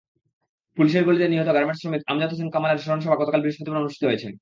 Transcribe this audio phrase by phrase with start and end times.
[0.77, 4.27] পুলিশের গুলিতে নিহত গার্মেন্টস শ্রমিক আমজাদ হোসেন কামালের স্মরণসভা গতকাল বৃহস্পতিবার অনুষ্ঠিত হয়েছে।